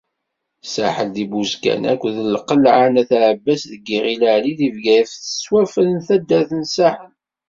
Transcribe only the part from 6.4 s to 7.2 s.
n Saḥel.